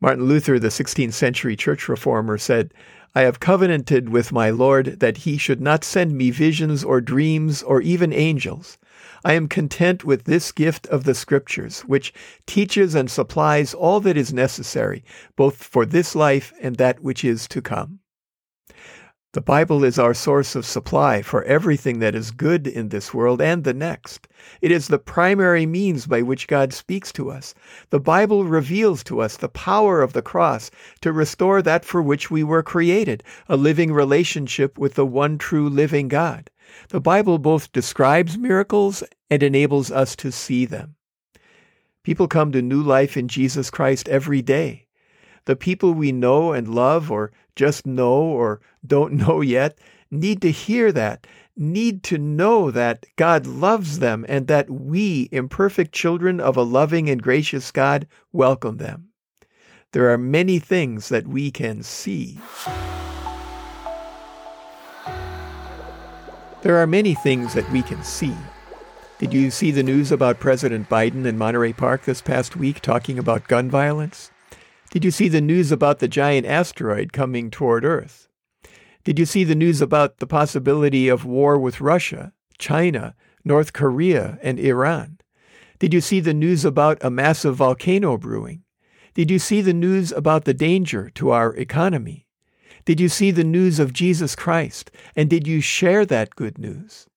Martin 0.00 0.24
Luther, 0.24 0.58
the 0.58 0.68
16th 0.68 1.12
century 1.12 1.56
church 1.56 1.88
reformer, 1.88 2.38
said, 2.38 2.72
I 3.14 3.22
have 3.22 3.40
covenanted 3.40 4.08
with 4.08 4.32
my 4.32 4.50
Lord 4.50 5.00
that 5.00 5.18
he 5.18 5.38
should 5.38 5.60
not 5.60 5.84
send 5.84 6.16
me 6.16 6.30
visions 6.30 6.82
or 6.82 7.00
dreams 7.00 7.62
or 7.62 7.80
even 7.80 8.12
angels. 8.12 8.76
I 9.24 9.34
am 9.34 9.48
content 9.48 10.04
with 10.04 10.24
this 10.24 10.52
gift 10.52 10.86
of 10.88 11.04
the 11.04 11.14
Scriptures, 11.14 11.80
which 11.82 12.12
teaches 12.46 12.94
and 12.94 13.10
supplies 13.10 13.72
all 13.72 14.00
that 14.00 14.16
is 14.16 14.32
necessary, 14.32 15.04
both 15.36 15.62
for 15.62 15.86
this 15.86 16.14
life 16.14 16.52
and 16.60 16.76
that 16.76 17.00
which 17.00 17.24
is 17.24 17.48
to 17.48 17.62
come. 17.62 18.00
The 19.34 19.40
Bible 19.40 19.82
is 19.82 19.98
our 19.98 20.14
source 20.14 20.54
of 20.54 20.64
supply 20.64 21.20
for 21.20 21.42
everything 21.42 21.98
that 21.98 22.14
is 22.14 22.30
good 22.30 22.68
in 22.68 22.90
this 22.90 23.12
world 23.12 23.42
and 23.42 23.64
the 23.64 23.74
next. 23.74 24.28
It 24.62 24.70
is 24.70 24.86
the 24.86 25.00
primary 25.00 25.66
means 25.66 26.06
by 26.06 26.22
which 26.22 26.46
God 26.46 26.72
speaks 26.72 27.10
to 27.14 27.32
us. 27.32 27.52
The 27.90 27.98
Bible 27.98 28.44
reveals 28.44 29.02
to 29.04 29.20
us 29.20 29.36
the 29.36 29.48
power 29.48 30.02
of 30.02 30.12
the 30.12 30.22
cross 30.22 30.70
to 31.00 31.12
restore 31.12 31.62
that 31.62 31.84
for 31.84 32.00
which 32.00 32.30
we 32.30 32.44
were 32.44 32.62
created, 32.62 33.24
a 33.48 33.56
living 33.56 33.92
relationship 33.92 34.78
with 34.78 34.94
the 34.94 35.04
one 35.04 35.36
true 35.36 35.68
living 35.68 36.06
God. 36.06 36.48
The 36.90 37.00
Bible 37.00 37.38
both 37.40 37.72
describes 37.72 38.38
miracles 38.38 39.02
and 39.30 39.42
enables 39.42 39.90
us 39.90 40.14
to 40.14 40.30
see 40.30 40.64
them. 40.64 40.94
People 42.04 42.28
come 42.28 42.52
to 42.52 42.62
new 42.62 42.84
life 42.84 43.16
in 43.16 43.26
Jesus 43.26 43.68
Christ 43.68 44.08
every 44.08 44.42
day. 44.42 44.83
The 45.46 45.56
people 45.56 45.92
we 45.92 46.12
know 46.12 46.52
and 46.52 46.74
love 46.74 47.10
or 47.10 47.32
just 47.56 47.86
know 47.86 48.14
or 48.14 48.60
don't 48.86 49.12
know 49.14 49.40
yet 49.40 49.78
need 50.10 50.40
to 50.42 50.50
hear 50.50 50.92
that, 50.92 51.26
need 51.56 52.02
to 52.04 52.18
know 52.18 52.70
that 52.70 53.06
God 53.16 53.46
loves 53.46 53.98
them 53.98 54.24
and 54.28 54.46
that 54.46 54.70
we, 54.70 55.28
imperfect 55.32 55.92
children 55.92 56.40
of 56.40 56.56
a 56.56 56.62
loving 56.62 57.08
and 57.08 57.22
gracious 57.22 57.70
God, 57.70 58.06
welcome 58.32 58.78
them. 58.78 59.08
There 59.92 60.10
are 60.12 60.18
many 60.18 60.58
things 60.58 61.08
that 61.08 61.26
we 61.26 61.50
can 61.50 61.82
see. 61.82 62.38
There 66.62 66.76
are 66.78 66.86
many 66.86 67.14
things 67.14 67.54
that 67.54 67.70
we 67.70 67.82
can 67.82 68.02
see. 68.02 68.34
Did 69.18 69.32
you 69.32 69.50
see 69.50 69.70
the 69.70 69.82
news 69.82 70.10
about 70.10 70.40
President 70.40 70.88
Biden 70.88 71.26
in 71.26 71.38
Monterey 71.38 71.72
Park 71.72 72.04
this 72.04 72.20
past 72.20 72.56
week 72.56 72.80
talking 72.80 73.18
about 73.18 73.46
gun 73.46 73.70
violence? 73.70 74.30
Did 74.94 75.04
you 75.04 75.10
see 75.10 75.26
the 75.26 75.40
news 75.40 75.72
about 75.72 75.98
the 75.98 76.06
giant 76.06 76.46
asteroid 76.46 77.12
coming 77.12 77.50
toward 77.50 77.84
Earth? 77.84 78.28
Did 79.02 79.18
you 79.18 79.26
see 79.26 79.42
the 79.42 79.56
news 79.56 79.80
about 79.80 80.18
the 80.18 80.26
possibility 80.26 81.08
of 81.08 81.24
war 81.24 81.58
with 81.58 81.80
Russia, 81.80 82.32
China, 82.58 83.16
North 83.44 83.72
Korea, 83.72 84.38
and 84.40 84.60
Iran? 84.60 85.18
Did 85.80 85.92
you 85.92 86.00
see 86.00 86.20
the 86.20 86.32
news 86.32 86.64
about 86.64 87.02
a 87.02 87.10
massive 87.10 87.56
volcano 87.56 88.16
brewing? 88.16 88.62
Did 89.14 89.32
you 89.32 89.40
see 89.40 89.60
the 89.60 89.74
news 89.74 90.12
about 90.12 90.44
the 90.44 90.54
danger 90.54 91.10
to 91.16 91.30
our 91.30 91.56
economy? 91.56 92.28
Did 92.84 93.00
you 93.00 93.08
see 93.08 93.32
the 93.32 93.42
news 93.42 93.80
of 93.80 93.92
Jesus 93.92 94.36
Christ? 94.36 94.92
And 95.16 95.28
did 95.28 95.44
you 95.44 95.60
share 95.60 96.06
that 96.06 96.36
good 96.36 96.56
news? 96.56 97.08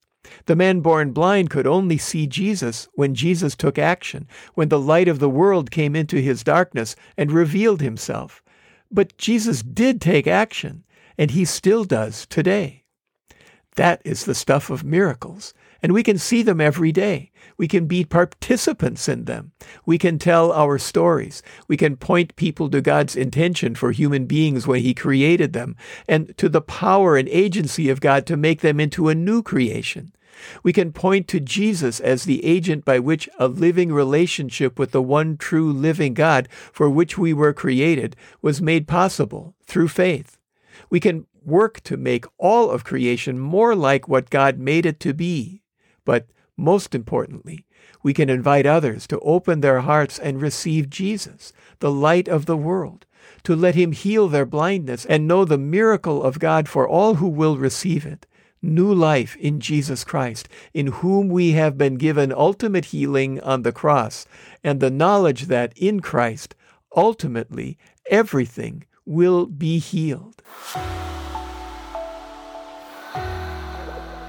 The 0.46 0.56
man 0.56 0.82
born 0.82 1.12
blind 1.12 1.50
could 1.50 1.68
only 1.68 1.98
see 1.98 2.28
Jesus 2.28 2.88
when 2.94 3.16
Jesus 3.16 3.56
took 3.56 3.78
action, 3.78 4.28
when 4.54 4.70
the 4.70 4.80
light 4.80 5.08
of 5.08 5.20
the 5.20 5.30
world 5.30 5.72
came 5.72 5.96
into 5.96 6.18
his 6.18 6.44
darkness 6.44 6.96
and 7.18 7.32
revealed 7.32 7.82
himself. 7.82 8.44
But 8.92 9.18
Jesus 9.18 9.62
did 9.62 10.00
take 10.00 10.28
action, 10.28 10.86
and 11.18 11.32
he 11.32 11.46
still 11.46 11.84
does 11.84 12.26
today. 12.26 12.84
That 13.76 14.02
is 14.04 14.26
the 14.26 14.36
stuff 14.36 14.70
of 14.70 14.84
miracles, 14.84 15.54
and 15.82 15.94
we 15.94 16.04
can 16.04 16.18
see 16.18 16.42
them 16.42 16.60
every 16.60 16.92
day. 16.92 17.32
We 17.58 17.68
can 17.68 17.88
be 17.88 18.04
participants 18.04 19.08
in 19.08 19.26
them. 19.26 19.52
We 19.86 19.98
can 19.98 20.20
tell 20.20 20.52
our 20.52 20.78
stories. 20.78 21.42
We 21.68 21.78
can 21.78 21.98
point 21.98 22.36
people 22.36 22.70
to 22.70 22.82
God's 22.82 23.16
intention 23.16 23.76
for 23.76 23.92
human 23.92 24.26
beings 24.26 24.68
when 24.68 24.82
He 24.82 24.94
created 24.94 25.54
them 25.54 25.76
and 26.08 26.38
to 26.38 26.50
the 26.50 26.62
power 26.62 27.18
and 27.18 27.30
agency 27.30 27.90
of 27.90 28.02
God 28.02 28.26
to 28.28 28.38
make 28.38 28.62
them 28.62 28.80
into 28.80 29.10
a 29.10 29.16
new 29.16 29.42
creation. 29.42 30.14
We 30.64 30.74
can 30.74 30.94
point 30.94 31.28
to 31.30 31.40
Jesus 31.40 32.00
as 32.00 32.24
the 32.24 32.44
agent 32.46 32.86
by 32.86 33.00
which 33.00 33.30
a 33.40 33.48
living 33.48 33.92
relationship 33.92 34.78
with 34.78 34.92
the 34.92 35.02
one 35.02 35.38
true 35.38 35.72
living 35.72 36.14
God 36.14 36.48
for 36.72 36.90
which 36.90 37.18
we 37.18 37.34
were 37.34 37.54
created 37.54 38.16
was 38.42 38.62
made 38.62 38.88
possible 38.88 39.56
through 39.66 39.88
faith. 39.88 40.38
We 40.90 41.00
can 41.00 41.26
work 41.44 41.82
to 41.82 41.98
make 41.98 42.26
all 42.38 42.70
of 42.70 42.84
creation 42.84 43.40
more 43.40 43.74
like 43.76 44.08
what 44.08 44.30
God 44.30 44.60
made 44.60 44.86
it 44.86 45.00
to 45.02 45.14
be. 45.14 45.64
But 46.08 46.28
most 46.56 46.96
importantly, 46.96 47.66
we 48.02 48.14
can 48.14 48.30
invite 48.30 48.66
others 48.66 49.08
to 49.08 49.20
open 49.20 49.60
their 49.60 49.82
hearts 49.82 50.18
and 50.18 50.42
receive 50.42 50.90
Jesus, 50.90 51.52
the 51.80 51.92
light 51.92 52.30
of 52.30 52.46
the 52.46 52.56
world, 52.56 53.06
to 53.44 53.58
let 53.58 53.76
him 53.76 53.92
heal 53.92 54.30
their 54.30 54.46
blindness 54.46 55.04
and 55.06 55.28
know 55.28 55.44
the 55.44 55.58
miracle 55.58 56.24
of 56.24 56.40
God 56.40 56.70
for 56.70 56.88
all 56.88 57.16
who 57.16 57.28
will 57.28 57.58
receive 57.58 58.06
it 58.06 58.26
new 58.62 58.92
life 58.92 59.36
in 59.36 59.60
Jesus 59.60 60.06
Christ, 60.06 60.48
in 60.74 60.88
whom 60.88 61.28
we 61.28 61.52
have 61.52 61.78
been 61.78 61.96
given 61.96 62.32
ultimate 62.32 62.86
healing 62.86 63.42
on 63.42 63.64
the 63.64 63.74
cross, 63.74 64.26
and 64.64 64.80
the 64.80 64.90
knowledge 64.90 65.48
that 65.48 65.74
in 65.76 66.00
Christ, 66.00 66.56
ultimately, 66.96 67.78
everything 68.10 68.86
will 69.06 69.46
be 69.46 69.78
healed. 69.78 70.42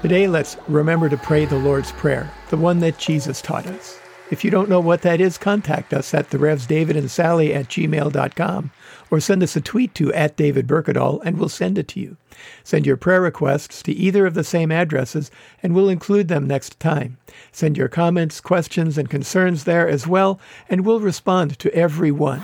Today, 0.01 0.27
let's 0.27 0.55
remember 0.69 1.09
to 1.09 1.17
pray 1.17 1.43
the 1.43 1.59
Lord's 1.59 1.91
Prayer, 1.91 2.31
the 2.49 2.57
one 2.57 2.79
that 2.79 2.97
Jesus 2.97 3.41
taught 3.41 3.67
us. 3.67 3.99
If 4.31 4.45
you 4.45 4.49
don't 4.49 4.69
know 4.69 4.79
what 4.79 5.01
that 5.01 5.19
is, 5.19 5.37
contact 5.37 5.93
us 5.93 6.13
at 6.13 6.29
the 6.29 6.37
Revs 6.37 6.65
David 6.65 6.95
and 6.95 7.11
Sally 7.11 7.53
at 7.53 7.67
gmail.com 7.67 8.71
or 9.11 9.19
send 9.19 9.43
us 9.43 9.57
a 9.57 9.61
tweet 9.61 9.93
to 9.95 10.13
at 10.13 10.37
David 10.37 10.67
Berkedal 10.67 11.19
and 11.25 11.37
we'll 11.37 11.49
send 11.49 11.77
it 11.77 11.89
to 11.89 11.99
you. 11.99 12.15
Send 12.63 12.85
your 12.85 12.95
prayer 12.95 13.19
requests 13.19 13.83
to 13.83 13.91
either 13.91 14.25
of 14.25 14.35
the 14.35 14.43
same 14.45 14.71
addresses 14.71 15.31
and 15.61 15.75
we'll 15.75 15.89
include 15.89 16.29
them 16.29 16.47
next 16.47 16.79
time. 16.79 17.17
Send 17.51 17.75
your 17.75 17.89
comments, 17.89 18.39
questions, 18.39 18.97
and 18.97 19.09
concerns 19.09 19.65
there 19.65 19.89
as 19.89 20.07
well, 20.07 20.39
and 20.69 20.85
we'll 20.85 21.01
respond 21.01 21.59
to 21.59 21.73
every 21.73 22.11
one. 22.11 22.41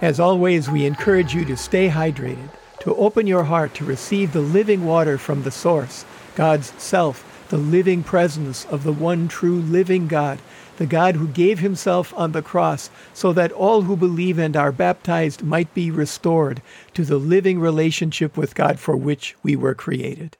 As 0.00 0.18
always, 0.18 0.68
we 0.68 0.86
encourage 0.86 1.34
you 1.34 1.44
to 1.44 1.56
stay 1.56 1.88
hydrated, 1.88 2.50
to 2.84 2.94
open 2.96 3.26
your 3.26 3.44
heart 3.44 3.74
to 3.74 3.84
receive 3.84 4.32
the 4.32 4.40
living 4.40 4.84
water 4.84 5.18
from 5.18 5.42
the 5.42 5.50
source, 5.50 6.04
God's 6.36 6.72
self 6.80 7.24
the 7.48 7.58
living 7.58 8.02
presence 8.02 8.64
of 8.66 8.84
the 8.84 8.92
one 8.92 9.28
true 9.28 9.60
living 9.60 10.08
God, 10.08 10.38
the 10.76 10.86
God 10.86 11.14
who 11.16 11.28
gave 11.28 11.58
himself 11.58 12.12
on 12.16 12.32
the 12.32 12.42
cross 12.42 12.90
so 13.12 13.32
that 13.32 13.52
all 13.52 13.82
who 13.82 13.96
believe 13.96 14.38
and 14.38 14.56
are 14.56 14.72
baptized 14.72 15.42
might 15.42 15.72
be 15.74 15.90
restored 15.90 16.62
to 16.94 17.04
the 17.04 17.18
living 17.18 17.60
relationship 17.60 18.36
with 18.36 18.54
God 18.54 18.80
for 18.80 18.96
which 18.96 19.36
we 19.42 19.54
were 19.56 19.74
created. 19.74 20.36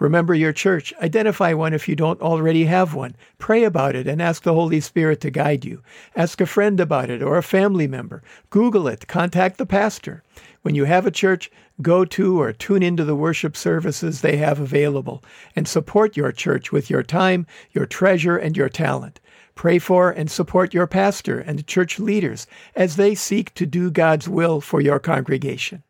Remember 0.00 0.32
your 0.34 0.54
church. 0.54 0.94
Identify 1.02 1.52
one 1.52 1.74
if 1.74 1.86
you 1.86 1.94
don't 1.94 2.22
already 2.22 2.64
have 2.64 2.94
one. 2.94 3.14
Pray 3.36 3.64
about 3.64 3.94
it 3.94 4.06
and 4.06 4.22
ask 4.22 4.42
the 4.42 4.54
Holy 4.54 4.80
Spirit 4.80 5.20
to 5.20 5.30
guide 5.30 5.62
you. 5.62 5.82
Ask 6.16 6.40
a 6.40 6.46
friend 6.46 6.80
about 6.80 7.10
it 7.10 7.22
or 7.22 7.36
a 7.36 7.42
family 7.42 7.86
member. 7.86 8.22
Google 8.48 8.88
it. 8.88 9.06
Contact 9.06 9.58
the 9.58 9.66
pastor. 9.66 10.22
When 10.62 10.74
you 10.74 10.86
have 10.86 11.04
a 11.04 11.10
church, 11.10 11.50
go 11.82 12.06
to 12.06 12.40
or 12.40 12.50
tune 12.54 12.82
into 12.82 13.04
the 13.04 13.14
worship 13.14 13.54
services 13.54 14.22
they 14.22 14.38
have 14.38 14.58
available 14.58 15.22
and 15.54 15.68
support 15.68 16.16
your 16.16 16.32
church 16.32 16.72
with 16.72 16.88
your 16.88 17.02
time, 17.02 17.46
your 17.72 17.84
treasure, 17.84 18.38
and 18.38 18.56
your 18.56 18.70
talent. 18.70 19.20
Pray 19.54 19.78
for 19.78 20.10
and 20.10 20.30
support 20.30 20.72
your 20.72 20.86
pastor 20.86 21.40
and 21.40 21.66
church 21.66 21.98
leaders 21.98 22.46
as 22.74 22.96
they 22.96 23.14
seek 23.14 23.52
to 23.52 23.66
do 23.66 23.90
God's 23.90 24.26
will 24.26 24.62
for 24.62 24.80
your 24.80 24.98
congregation. 24.98 25.82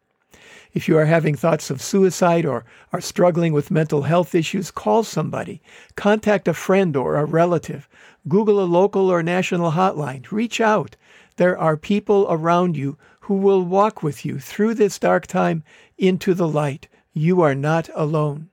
If 0.73 0.87
you 0.87 0.97
are 0.99 1.07
having 1.07 1.35
thoughts 1.35 1.71
of 1.71 1.83
suicide 1.83 2.47
or 2.47 2.65
are 2.93 3.01
struggling 3.01 3.53
with 3.53 3.71
mental 3.71 4.03
health 4.03 4.35
issues, 4.35 4.71
call 4.71 5.03
somebody. 5.03 5.61
Contact 5.97 6.47
a 6.47 6.55
friend 6.55 6.97
or 6.97 7.17
a 7.17 7.25
relative. 7.25 7.89
Google 8.29 8.63
a 8.63 8.65
local 8.65 9.11
or 9.11 9.23
national 9.23 9.73
hotline. 9.73 10.31
Reach 10.31 10.61
out. 10.61 10.95
There 11.37 11.59
are 11.59 11.77
people 11.77 12.27
around 12.31 12.77
you 12.77 12.99
who 13.21 13.35
will 13.35 13.63
walk 13.63 14.03
with 14.03 14.25
you 14.25 14.39
through 14.39 14.75
this 14.75 14.99
dark 14.99 15.27
time 15.27 15.65
into 15.99 16.35
the 16.35 16.49
light. 16.49 16.87
You 17.13 17.41
are 17.41 17.55
not 17.55 17.89
alone. 17.95 18.51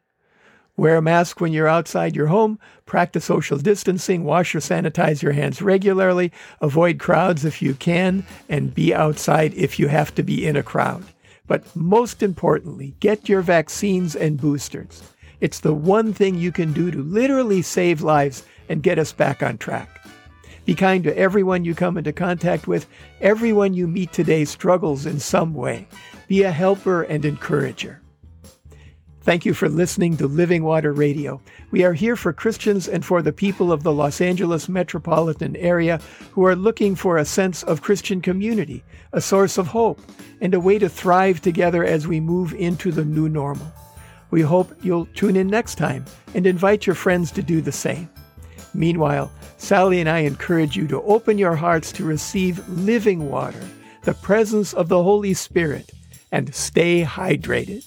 Wear 0.76 0.98
a 0.98 1.02
mask 1.02 1.42
when 1.42 1.54
you're 1.54 1.68
outside 1.68 2.16
your 2.16 2.28
home, 2.28 2.60
practice 2.86 3.26
social 3.26 3.58
distancing, 3.58 4.24
wash 4.24 4.54
or 4.54 4.60
sanitize 4.60 5.24
your 5.24 5.32
hands 5.32 5.60
regularly, 5.60 6.32
avoid 6.62 7.00
crowds 7.00 7.44
if 7.46 7.64
you 7.64 7.74
can, 7.74 8.26
and 8.48 8.76
be 8.76 8.94
outside 8.94 9.56
if 9.56 9.80
you 9.80 9.88
have 9.88 10.14
to 10.16 10.24
be 10.24 10.46
in 10.46 10.56
a 10.56 10.62
crowd. 10.62 11.04
But 11.48 11.76
most 11.76 12.22
importantly, 12.22 12.96
get 13.00 13.28
your 13.30 13.42
vaccines 13.42 14.16
and 14.16 14.40
boosters. 14.40 15.02
It's 15.40 15.60
the 15.60 15.74
one 15.74 16.14
thing 16.14 16.36
you 16.36 16.52
can 16.52 16.74
do 16.74 16.92
to 16.92 17.02
literally 17.02 17.62
save 17.62 18.02
lives 18.02 18.44
and 18.70 18.84
get 18.84 19.00
us 19.00 19.14
back 19.14 19.42
on 19.42 19.58
track. 19.58 20.06
Be 20.66 20.76
kind 20.76 21.04
to 21.06 21.18
everyone 21.18 21.64
you 21.64 21.74
come 21.74 21.98
into 21.98 22.12
contact 22.12 22.68
with. 22.68 22.88
Everyone 23.22 23.74
you 23.74 23.88
meet 23.88 24.12
today 24.12 24.44
struggles 24.44 25.06
in 25.06 25.20
some 25.20 25.54
way. 25.54 25.88
Be 26.28 26.44
a 26.44 26.52
helper 26.52 27.04
and 27.04 27.24
encourager. 27.24 28.02
Thank 29.28 29.46
you 29.46 29.54
for 29.54 29.68
listening 29.68 30.16
to 30.18 30.26
Living 30.26 30.64
Water 30.64 30.94
Radio. 30.94 31.42
We 31.70 31.84
are 31.84 31.92
here 31.92 32.16
for 32.16 32.32
Christians 32.32 32.88
and 32.88 33.04
for 33.04 33.22
the 33.22 33.34
people 33.34 33.74
of 33.74 33.84
the 33.84 33.92
Los 33.92 34.22
Angeles 34.22 34.70
metropolitan 34.70 35.58
area 35.58 36.00
who 36.32 36.46
are 36.46 36.56
looking 36.56 36.96
for 36.96 37.18
a 37.18 37.26
sense 37.26 37.62
of 37.64 37.82
Christian 37.82 38.22
community, 38.22 38.86
a 39.12 39.20
source 39.20 39.58
of 39.58 39.68
hope, 39.68 40.00
and 40.40 40.54
a 40.54 40.62
way 40.62 40.80
to 40.80 40.88
thrive 40.88 41.42
together 41.42 41.84
as 41.84 42.08
we 42.08 42.22
move 42.22 42.54
into 42.54 42.90
the 42.90 43.04
new 43.04 43.28
normal. 43.28 43.68
We 44.32 44.44
hope 44.44 44.74
you'll 44.82 45.08
tune 45.08 45.36
in 45.36 45.48
next 45.48 45.76
time 45.76 46.06
and 46.34 46.48
invite 46.48 46.88
your 46.88 46.96
friends 46.96 47.30
to 47.34 47.44
do 47.44 47.60
the 47.60 47.74
same. 47.74 48.10
Meanwhile, 48.74 49.30
Sally 49.58 50.00
and 50.00 50.08
I 50.08 50.20
encourage 50.20 50.78
you 50.78 50.88
to 50.88 51.02
open 51.02 51.38
your 51.38 51.58
hearts 51.58 51.92
to 51.92 52.06
receive 52.06 52.66
living 52.70 53.30
water, 53.30 53.68
the 54.04 54.14
presence 54.14 54.74
of 54.74 54.88
the 54.88 55.04
Holy 55.04 55.34
Spirit, 55.34 55.92
and 56.32 56.56
stay 56.56 57.04
hydrated. 57.04 57.86